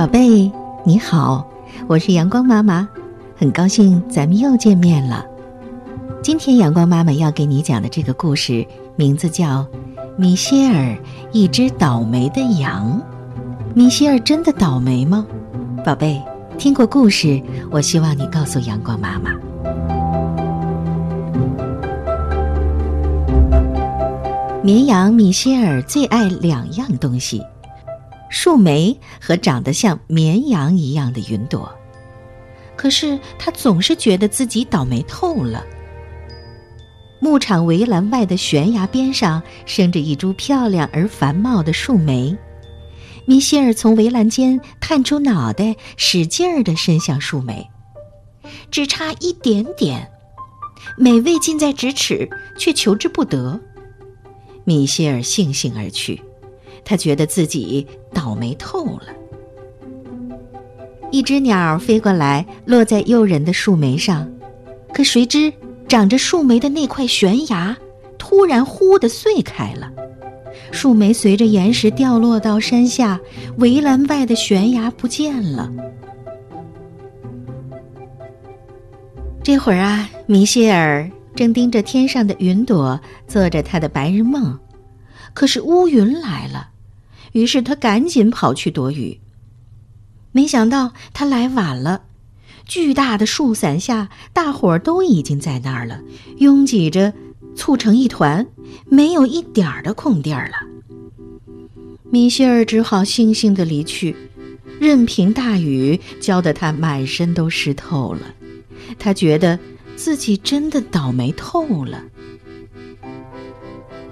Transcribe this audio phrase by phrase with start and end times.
[0.00, 0.50] 宝贝，
[0.82, 1.46] 你好，
[1.86, 2.88] 我是阳光妈妈，
[3.36, 5.26] 很高兴咱们又见面了。
[6.22, 8.66] 今天阳光妈妈要给你讲的这个故事，
[8.96, 9.58] 名字叫
[10.16, 10.96] 《米歇尔，
[11.32, 12.98] 一只倒霉的羊》。
[13.74, 15.26] 米歇尔真的倒霉吗？
[15.84, 16.18] 宝贝，
[16.56, 17.38] 听过故事，
[17.70, 19.32] 我希望你告诉阳光妈妈。
[24.62, 27.42] 绵羊米歇尔最爱两样东西：
[28.30, 31.70] 树莓和长得像绵羊一样的云朵。
[32.76, 35.62] 可是他总是觉得自己倒霉透了。
[37.20, 42.34] 牧场围栏外的悬崖边上生着一株漂亮而繁茂的树莓。
[43.26, 47.68] 米歇尔从围栏间探出脑袋，使劲儿地伸向树莓，
[48.70, 50.10] 只差一点点，
[50.96, 53.60] 美味近在咫尺，却求之不得。
[54.64, 56.22] 米歇尔悻悻而去，
[56.82, 59.06] 他觉得自己倒霉透了。
[61.10, 64.30] 一只鸟飞过来，落在诱人的树莓上，
[64.92, 65.52] 可谁知。
[65.88, 67.76] 长着树莓的那块悬崖，
[68.16, 69.90] 突然“呼”的碎开了，
[70.70, 73.18] 树莓随着岩石掉落到山下，
[73.58, 75.68] 围栏外的悬崖不见了。
[79.42, 84.56] 这会儿啊，米歇尔正盯着天上的云朵，做着他的白日梦，
[85.34, 86.68] 可是乌云来了，
[87.32, 89.20] 于是他赶紧跑去躲雨。
[90.32, 92.02] 没想到他来晚了。
[92.66, 96.00] 巨大的树伞下，大伙儿都已经在那儿了，
[96.38, 97.12] 拥挤着，
[97.56, 98.46] 簇成一团，
[98.88, 100.54] 没有一点儿的空地儿了。
[102.10, 104.14] 米歇尔只好悻悻地离去，
[104.80, 108.20] 任凭大雨浇得他满身都湿透了。
[109.00, 109.58] 他觉得
[109.96, 112.04] 自己真的倒霉透了。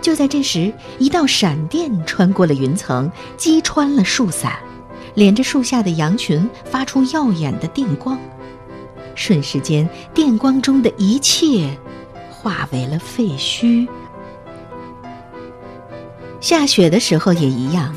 [0.00, 4.58] 就在这时，一道闪电穿过了云层，击穿了树伞，
[5.14, 8.18] 连着树下的羊群发出耀眼的电光。
[9.14, 11.76] 瞬时间，电光中的一切
[12.30, 13.86] 化为了废墟。
[16.40, 17.94] 下雪的时候也一样，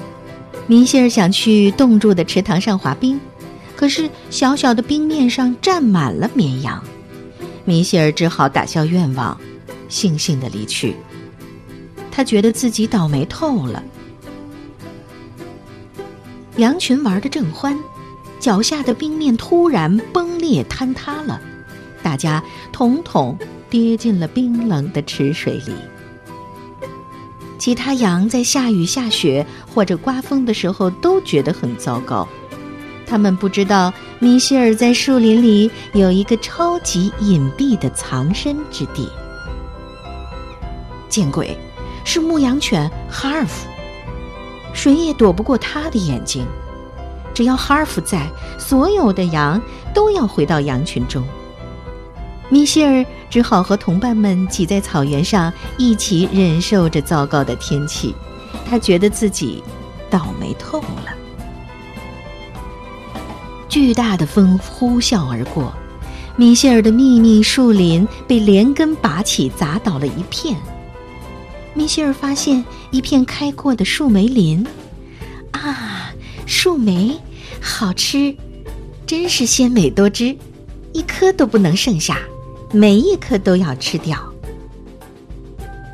[0.67, 3.17] 米歇尔想去冻住的池塘上滑冰，
[3.77, 6.83] 可是小小的冰面上站满了绵羊，
[7.63, 9.39] 米歇尔只好打消愿望，
[9.89, 10.93] 悻悻地离去。
[12.15, 13.81] 他觉得自己倒霉透了。
[16.57, 17.75] 羊群玩得正欢。
[18.39, 21.39] 脚下的冰面突然崩裂坍塌了，
[22.03, 22.43] 大家
[22.73, 25.73] 统统跌进了冰冷的池水里。
[27.57, 32.27] 其他羊在下雨下雪或者刮风的时候都觉得很糟糕，
[33.07, 39.09] 他们不知道米歇尔在树林里有一个超级隐蔽的藏身之地。
[41.07, 41.57] 见鬼，
[42.03, 43.67] 是牧羊犬哈尔夫，
[44.73, 46.45] 谁也躲不过他的眼睛。
[47.33, 49.59] 只要哈尔夫在，所有的羊
[49.93, 51.23] 都要回到羊群中。
[52.49, 58.13] 米歇尔只好和同伴们挤在草原上，一起忍受着糟糕的天气。
[58.69, 59.63] 他觉得自己
[60.09, 61.13] 倒霉透了。
[63.67, 65.73] 巨大的风呼啸而过，
[66.35, 70.55] 米歇尔的秘密树林被连根拔起，砸倒了一片。
[71.73, 74.65] 米歇尔发现一片开阔的树莓林，
[75.51, 76.13] 啊！
[76.45, 77.17] 树莓
[77.61, 78.35] 好吃，
[79.07, 80.35] 真是鲜美多汁，
[80.91, 82.19] 一颗都不能剩下，
[82.71, 84.17] 每一颗都要吃掉。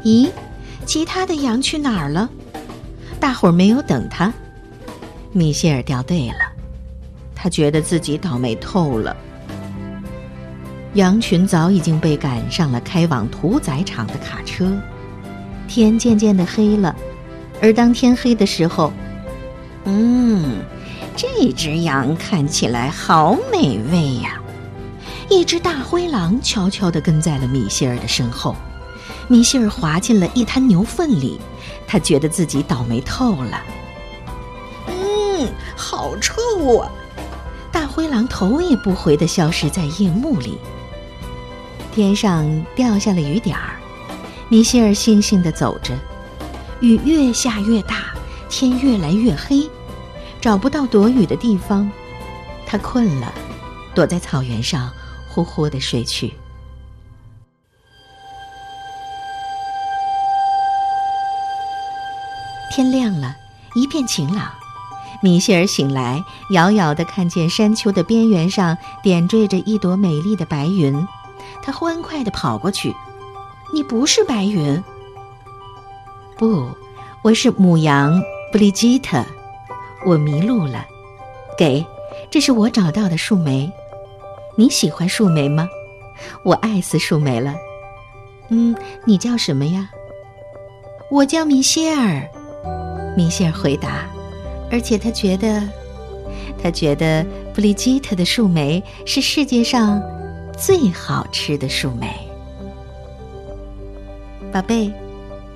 [0.04, 0.30] 咦，
[0.86, 2.30] 其他的羊去哪儿了？
[3.20, 4.34] 大伙儿没有等他。
[5.32, 6.52] 米歇尔掉队了，
[7.36, 9.16] 他觉得自己倒霉透了。
[10.96, 14.72] 羊群早已经被赶上了开往屠宰场的卡车。
[15.70, 16.94] 天渐渐的黑了，
[17.62, 18.92] 而当天黑的时候。
[19.86, 20.62] 嗯，
[21.16, 24.42] 这只羊看起来好美味呀！
[25.30, 28.56] 一只大灰狼悄悄地跟在了米歇尔的身后。
[29.28, 31.40] 米歇尔滑进了一滩牛粪里，
[31.88, 33.62] 他觉得自己倒霉透了。
[34.88, 36.92] 嗯，好臭啊！
[37.72, 40.58] 大灰狼头也不回地消失在夜幕里。
[41.94, 43.79] 天上掉下了雨点儿，
[44.50, 45.96] 米歇尔悻悻地走着，
[46.82, 48.06] 雨越下越大。
[48.52, 49.70] 天越来越黑，
[50.42, 51.90] 找不到躲雨的地方，
[52.66, 53.32] 他困了，
[53.94, 54.90] 躲在草原上
[55.30, 56.34] 呼呼的睡去。
[62.72, 63.36] 天亮了，
[63.76, 64.52] 一片晴朗。
[65.22, 71.08] 米歇尔醒来，遥遥的看见山丘的边缘上点缀着一朵美丽的白云，
[71.62, 72.96] 他欢快的跑过去
[73.74, 74.84] ：“你不是白云？
[76.38, 76.68] 不，
[77.24, 78.22] 我是母羊。”
[78.52, 79.24] 布丽吉特，
[80.08, 80.84] 我迷路了，
[81.56, 81.86] 给，
[82.32, 83.72] 这是我找到的树莓。
[84.56, 85.70] 你喜欢树莓吗？
[86.42, 87.54] 我爱死树莓了。
[88.48, 88.76] 嗯，
[89.06, 89.88] 你叫什么呀？
[91.12, 92.28] 我叫米歇尔。
[93.16, 94.10] 米歇尔回答，
[94.72, 95.62] 而且他觉得，
[96.60, 97.24] 他觉得
[97.54, 100.02] 布丽基特的树莓是世界上
[100.58, 102.08] 最好吃的树莓。
[104.52, 104.92] 宝贝，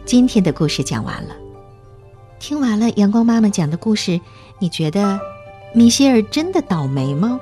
[0.06, 1.36] 今天的故事讲完了。
[2.40, 4.22] 听完了阳光妈妈讲的故事，
[4.60, 5.20] 你觉得
[5.74, 7.40] 米歇尔真的倒霉吗？